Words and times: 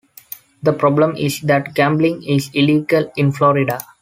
The 0.63 0.73
problem 0.73 1.15
is 1.15 1.41
that 1.41 1.75
gambling 1.75 2.23
is 2.23 2.49
illegal 2.55 3.11
in 3.17 3.31
Florida. 3.31 3.79